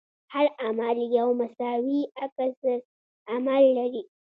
[0.33, 4.03] هر عمل یو مساوي عکس العمل لري.